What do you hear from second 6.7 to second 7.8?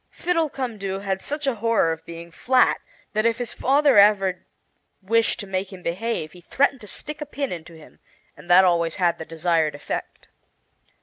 to stick a pin into